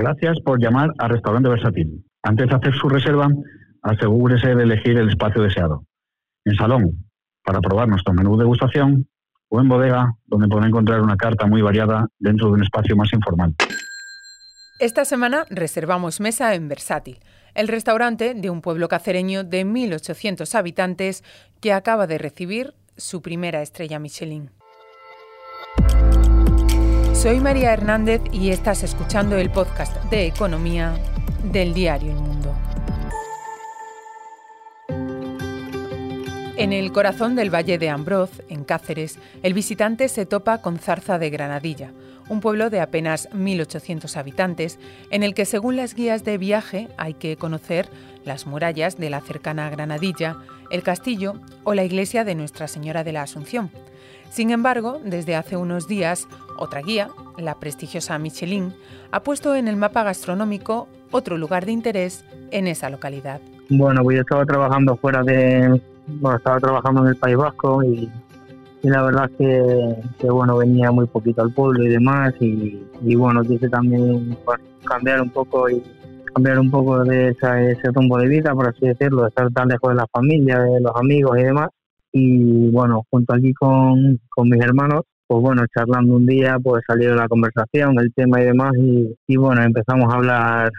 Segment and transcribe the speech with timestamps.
[0.00, 2.02] Gracias por llamar al restaurante versátil.
[2.22, 3.28] Antes de hacer su reserva,
[3.82, 5.84] asegúrese de elegir el espacio deseado.
[6.46, 7.04] En salón,
[7.44, 9.06] para probar nuestro menú de degustación,
[9.50, 13.12] o en bodega, donde podrá encontrar una carta muy variada dentro de un espacio más
[13.12, 13.54] informal.
[14.78, 17.18] Esta semana reservamos mesa en Versátil,
[17.54, 21.22] el restaurante de un pueblo cacereño de 1.800 habitantes
[21.60, 24.50] que acaba de recibir su primera estrella Michelin.
[27.20, 30.94] Soy María Hernández y estás escuchando el podcast de economía
[31.44, 32.56] del diario El Mundo.
[36.56, 41.18] En el corazón del Valle de Ambroz, en Cáceres, el visitante se topa con Zarza
[41.18, 41.92] de Granadilla,
[42.30, 44.78] un pueblo de apenas 1.800 habitantes,
[45.10, 47.90] en el que según las guías de viaje hay que conocer
[48.24, 50.36] las murallas de la cercana Granadilla,
[50.70, 51.34] el castillo
[51.64, 53.70] o la iglesia de Nuestra Señora de la Asunción.
[54.30, 58.72] Sin embargo, desde hace unos días, otra guía, la prestigiosa Michelin,
[59.10, 63.40] ha puesto en el mapa gastronómico otro lugar de interés en esa localidad.
[63.68, 65.80] Bueno, pues yo estaba trabajando fuera de...
[66.06, 68.10] Bueno, estaba trabajando en el País Vasco y,
[68.82, 73.68] la verdad que, que, bueno, venía muy poquito al pueblo y demás y, bueno, quise
[73.68, 75.82] también pues, cambiar un poco y
[76.32, 79.90] cambiar un poco de ese rumbo de vida, por así decirlo, de estar tan lejos
[79.90, 81.68] de la familia, de los amigos y demás.
[82.12, 87.28] Y bueno, junto aquí con, mis hermanos, pues bueno, charlando un día, pues salió la
[87.28, 88.72] conversación, el tema y demás,
[89.28, 90.70] y, bueno, empezamos a hablar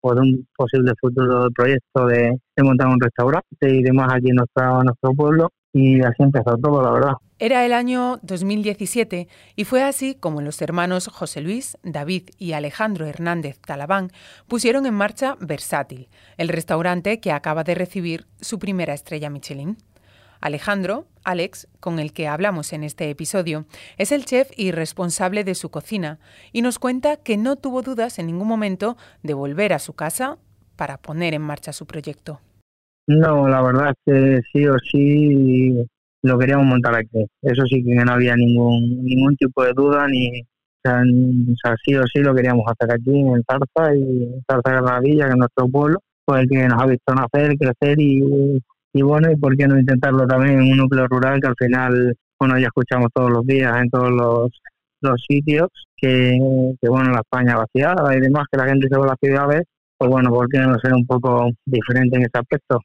[0.00, 5.12] por un posible futuro proyecto de, montar un restaurante y demás aquí en nuestro, nuestro
[5.14, 7.12] pueblo, y así empezó todo, la verdad.
[7.40, 13.06] Era el año 2017 y fue así como los hermanos José Luis, David y Alejandro
[13.06, 14.12] Hernández Talabán
[14.46, 19.76] pusieron en marcha Versátil, el restaurante que acaba de recibir su primera estrella Michelin.
[20.40, 23.66] Alejandro, Alex, con el que hablamos en este episodio,
[23.98, 26.20] es el chef y responsable de su cocina
[26.52, 30.38] y nos cuenta que no tuvo dudas en ningún momento de volver a su casa
[30.76, 32.40] para poner en marcha su proyecto.
[33.06, 35.86] No, la verdad es que sí o sí
[36.22, 37.26] lo queríamos montar aquí.
[37.42, 40.42] Eso sí que no había ningún ningún tipo de duda ni
[40.86, 45.24] o sea, sí o sí lo queríamos hacer aquí en Zarza y Zarza de Granadilla,
[45.24, 48.60] que es nuestro pueblo, pues el que nos ha visto nacer, crecer y
[48.96, 52.16] y bueno, y por qué no intentarlo también en un núcleo rural que al final,
[52.38, 54.50] bueno, ya escuchamos todos los días en todos los,
[55.00, 56.38] los sitios que,
[56.80, 59.64] que, bueno, la España vaciada y demás, que la gente se va a las ciudades,
[60.04, 62.78] pues bueno, ¿por qué no ser un poco diferente en ese aspecto?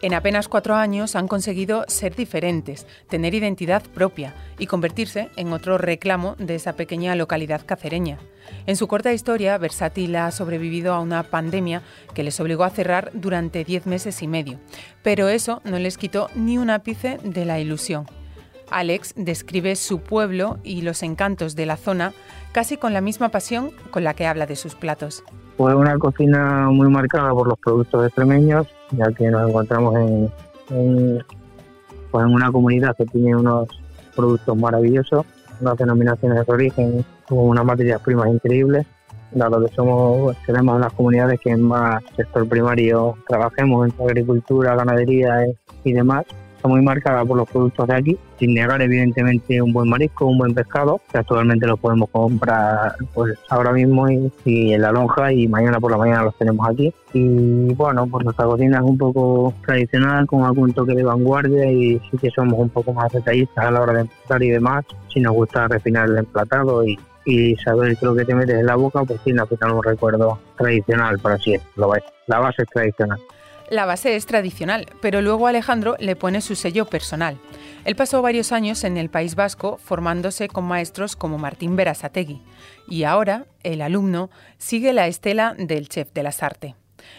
[0.00, 5.76] En apenas cuatro años han conseguido ser diferentes, tener identidad propia y convertirse en otro
[5.76, 8.18] reclamo de esa pequeña localidad cacereña.
[8.66, 11.82] En su corta historia, Versátil ha sobrevivido a una pandemia
[12.14, 14.58] que les obligó a cerrar durante diez meses y medio,
[15.02, 18.06] pero eso no les quitó ni un ápice de la ilusión.
[18.72, 22.12] Alex describe su pueblo y los encantos de la zona
[22.52, 25.24] casi con la misma pasión con la que habla de sus platos.
[25.56, 31.24] Fue una cocina muy marcada por los productos extremeños, ya que nos encontramos en,
[32.10, 33.68] pues en una comunidad que tiene unos
[34.14, 35.26] productos maravillosos,
[35.60, 38.86] unas denominaciones de origen con unas materias primas increíbles,
[39.32, 45.46] dado que somos, tenemos las comunidades que en más sector primario trabajemos en agricultura, ganadería
[45.84, 46.24] y demás,
[46.68, 50.54] muy marcada por los productos de aquí, sin negar evidentemente un buen marisco, un buen
[50.54, 55.80] pescado, que actualmente lo podemos comprar pues ahora mismo y, en la lonja y mañana
[55.80, 56.92] por la mañana los tenemos aquí.
[57.12, 62.00] Y bueno, pues nuestra cocina es un poco tradicional, con algún toque de vanguardia y
[62.10, 65.20] sí que somos un poco más detallistas a la hora de empezar y demás, si
[65.20, 69.04] nos gusta refinar el emplatado y, y saber lo que te metes en la boca,
[69.04, 71.92] pues tiene al final un recuerdo tradicional, por así decirlo.
[72.26, 73.18] La base es tradicional.
[73.72, 77.38] La base es tradicional, pero luego Alejandro le pone su sello personal.
[77.86, 82.42] Él pasó varios años en el País Vasco formándose con maestros como Martín Berasategui
[82.86, 84.28] y ahora el alumno
[84.58, 86.74] sigue la estela del chef de las artes.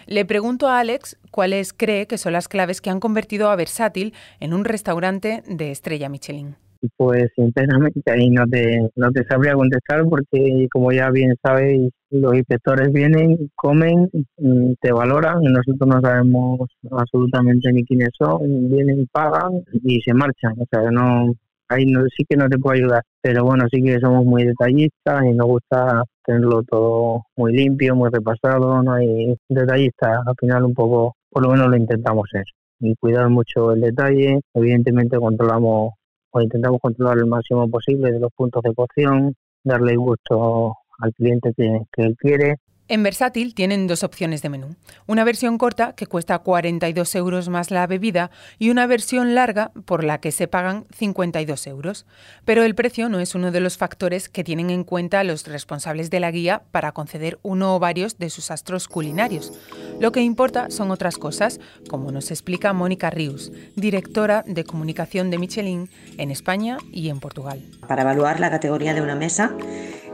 [0.05, 4.13] Le pregunto a Alex cuáles cree que son las claves que han convertido a Versátil
[4.39, 6.55] en un restaurante de estrella Michelin.
[6.97, 12.35] Pues sinceramente ahí no te, no te sabría contestar porque como ya bien sabéis, los
[12.35, 19.63] inspectores vienen, comen, mm, te valoran, nosotros no sabemos absolutamente ni quiénes son, vienen, pagan
[19.71, 20.53] y se marchan.
[20.59, 21.33] O sea, no,
[21.69, 25.23] ahí no, sí que no te puedo ayudar, pero bueno, sí que somos muy detallistas
[25.25, 30.73] y nos gusta tenerlo todo muy limpio, muy repasado, no hay detallistas, al final un
[30.73, 32.45] poco, por lo menos lo intentamos ser
[32.79, 35.93] y cuidar mucho el detalle, evidentemente controlamos
[36.33, 41.53] o intentamos controlar el máximo posible de los puntos de cocción, darle gusto al cliente
[41.55, 42.57] que, él quiere.
[42.89, 44.75] En Versátil tienen dos opciones de menú.
[45.07, 50.03] Una versión corta, que cuesta 42 euros más la bebida, y una versión larga, por
[50.03, 52.05] la que se pagan 52 euros.
[52.43, 56.09] Pero el precio no es uno de los factores que tienen en cuenta los responsables
[56.09, 59.53] de la guía para conceder uno o varios de sus astros culinarios.
[60.01, 65.37] Lo que importa son otras cosas, como nos explica Mónica Rius, directora de comunicación de
[65.37, 67.63] Michelin en España y en Portugal.
[67.87, 69.55] Para evaluar la categoría de una mesa,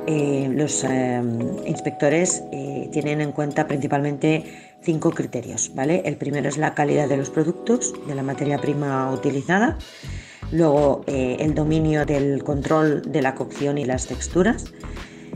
[0.07, 1.21] eh, los eh,
[1.65, 4.43] inspectores eh, tienen en cuenta principalmente
[4.81, 5.71] cinco criterios.
[5.75, 6.01] ¿vale?
[6.05, 9.77] El primero es la calidad de los productos, de la materia prima utilizada.
[10.51, 14.65] Luego el dominio del control de la cocción y las texturas.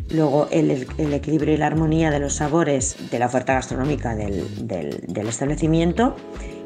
[0.10, 6.16] Luego el, equilibrio y la armonía de los sabores de la oferta gastronómica del establecimiento.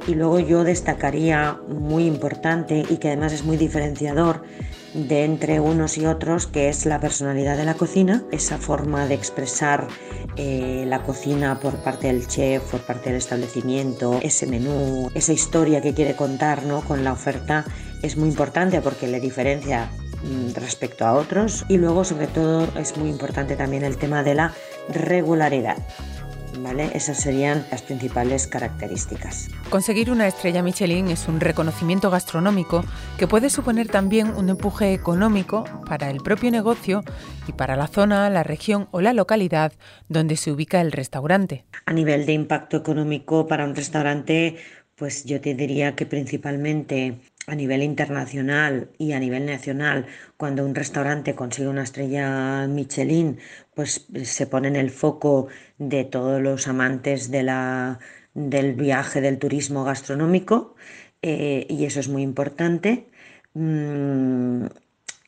[0.08, 4.44] Y luego yo destacaría muy importante y que además es muy diferenciador
[4.98, 9.14] de entre unos y otros, que es la personalidad de la cocina, esa forma de
[9.14, 9.88] expresar
[10.38, 15.82] eh, la cocina por parte del chef, por parte del establecimiento, ese menú, esa historia
[15.82, 16.82] que quiere contar ¿no?
[16.82, 17.66] con la oferta
[18.02, 19.90] es muy importante porque le diferencia
[20.24, 24.36] mm, respecto a otros y luego sobre todo es muy importante también el tema de
[24.36, 24.54] la
[24.90, 25.78] regularidad
[26.94, 29.50] esas serían las principales características.
[29.70, 32.84] Conseguir una estrella Michelin es un reconocimiento gastronómico
[33.18, 37.04] que puede suponer también un empuje económico para el propio negocio
[37.48, 39.74] y para la zona, la región o la localidad
[40.10, 41.66] donde se ubica el restaurante.
[41.86, 44.58] A nivel de impacto económico para un restaurante,
[44.96, 50.06] pues yo te diría que principalmente a nivel internacional y a nivel nacional,
[50.36, 53.40] cuando un restaurante consigue una estrella Michelin,
[53.78, 58.00] pues se pone en el foco de todos los amantes de la,
[58.34, 60.74] del viaje, del turismo gastronómico,
[61.22, 63.08] eh, y eso es muy importante.
[63.54, 64.66] Mm,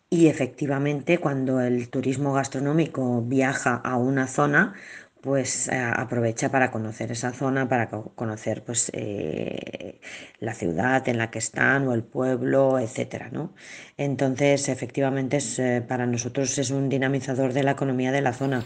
[0.09, 4.73] y efectivamente, cuando el turismo gastronómico viaja a una zona,
[5.21, 9.99] pues eh, aprovecha para conocer esa zona, para conocer pues eh,
[10.39, 13.53] la ciudad en la que están o el pueblo, etcétera, ¿no?
[13.97, 18.65] Entonces, efectivamente, es, eh, para nosotros es un dinamizador de la economía de la zona.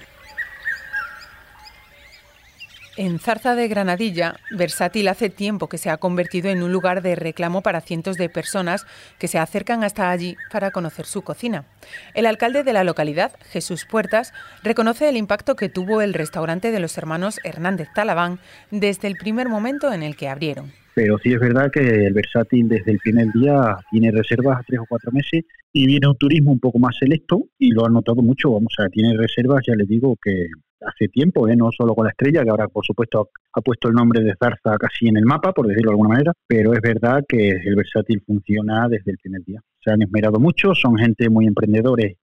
[2.95, 7.15] En Zarza de Granadilla, Versátil hace tiempo que se ha convertido en un lugar de
[7.15, 8.85] reclamo para cientos de personas
[9.17, 11.65] que se acercan hasta allí para conocer su cocina.
[12.13, 14.31] El alcalde de la localidad, Jesús Puertas,
[14.63, 18.37] reconoce el impacto que tuvo el restaurante de los hermanos Hernández Talabán
[18.69, 20.71] desde el primer momento en el que abrieron.
[20.93, 24.79] Pero sí es verdad que el Versátil desde el primer día tiene reservas a tres
[24.79, 28.21] o cuatro meses y viene un turismo un poco más selecto y lo han notado
[28.21, 28.51] mucho.
[28.51, 30.45] Vamos a tiene reservas, ya les digo que
[30.85, 31.55] hace tiempo, ¿eh?
[31.55, 34.77] no solo con la estrella, que ahora por supuesto ha puesto el nombre de Zarza
[34.77, 38.21] casi en el mapa, por decirlo de alguna manera, pero es verdad que el versátil
[38.25, 39.61] funciona desde el primer día.
[39.83, 42.17] Se han esmerado mucho, son gente muy emprendedores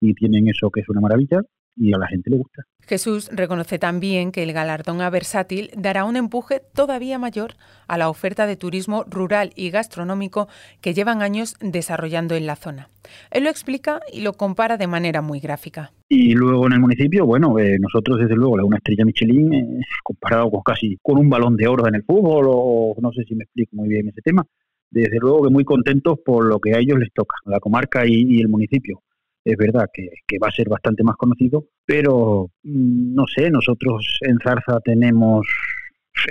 [0.00, 1.40] y tienen eso que es una maravilla
[1.76, 2.62] y a la gente le gusta.
[2.86, 7.54] Jesús reconoce también que el galardón a Versátil dará un empuje todavía mayor
[7.88, 10.48] a la oferta de turismo rural y gastronómico
[10.80, 12.88] que llevan años desarrollando en la zona.
[13.32, 15.92] Él lo explica y lo compara de manera muy gráfica.
[16.08, 19.80] Y luego en el municipio, bueno, eh, nosotros desde luego la una estrella Michelin, eh,
[20.04, 23.34] comparado con casi con un balón de oro en el fútbol, o no sé si
[23.34, 24.44] me explico muy bien ese tema,
[24.92, 28.40] desde luego que muy contentos por lo que a ellos les toca, la comarca y
[28.40, 29.02] el municipio
[29.46, 34.38] es verdad que, va a ser bastante más conocido, pero mm, no sé, nosotros en
[34.42, 35.46] Zarza tenemos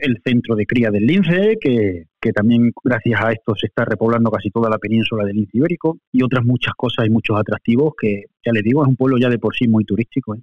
[0.01, 4.49] el centro de cría del lince, que, también gracias a esto se está repoblando casi
[4.49, 8.51] toda la península del lince ibérico, y otras muchas cosas y muchos atractivos que, ya
[8.51, 10.35] les digo, es un pueblo ya de por sí muy turístico.
[10.35, 10.41] ¿eh?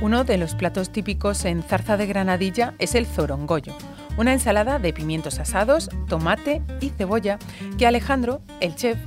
[0.00, 3.74] Uno de los platos típicos en Zarza de Granadilla es el zorongollo,
[4.16, 7.38] una ensalada de pimientos asados, tomate y cebolla
[7.78, 8.98] que Alejandro, el chef,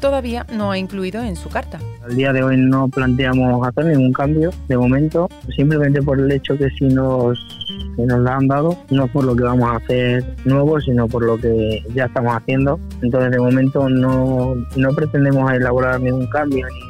[0.00, 1.78] todavía no ha incluido en su carta.
[2.04, 6.56] Al día de hoy no planteamos hacer ningún cambio de momento, simplemente por el hecho
[6.56, 7.38] que si nos,
[7.96, 11.24] si nos la han dado, no por lo que vamos a hacer nuevo, sino por
[11.24, 12.80] lo que ya estamos haciendo.
[13.02, 16.87] Entonces de momento no, no pretendemos elaborar ningún cambio ni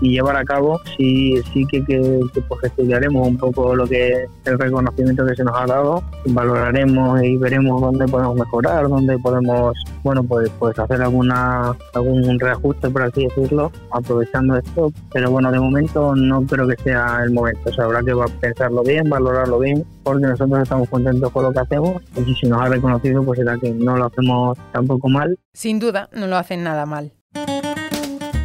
[0.00, 4.58] y llevar a cabo, sí, sí que, que, pues estudiaremos un poco lo que el
[4.58, 10.22] reconocimiento que se nos ha dado, valoraremos y veremos dónde podemos mejorar, dónde podemos, bueno,
[10.24, 14.92] pues, pues hacer alguna algún reajuste, por así decirlo, aprovechando esto.
[15.12, 17.70] Pero bueno, de momento no creo que sea el momento.
[17.70, 21.60] O sea, habrá que pensarlo bien, valorarlo bien, porque nosotros estamos contentos con lo que
[21.60, 25.38] hacemos y si nos ha reconocido, pues será que no lo hacemos tampoco mal.
[25.52, 27.12] Sin duda, no lo hacen nada mal.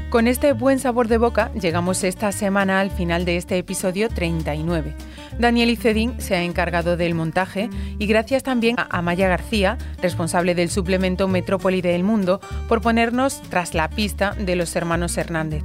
[0.09, 4.95] Con este buen sabor de boca llegamos esta semana al final de este episodio 39.
[5.37, 10.71] Daniel Icedín se ha encargado del montaje y gracias también a Amaya García, responsable del
[10.71, 15.63] suplemento Metrópoli del Mundo, por ponernos tras la pista de los hermanos Hernández.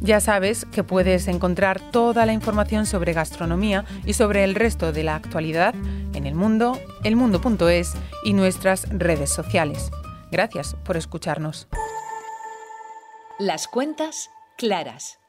[0.00, 5.02] Ya sabes que puedes encontrar toda la información sobre gastronomía y sobre el resto de
[5.02, 5.74] la actualidad
[6.14, 9.90] en el mundo, elmundo.es y nuestras redes sociales.
[10.30, 11.66] Gracias por escucharnos.
[13.38, 15.21] Las cuentas claras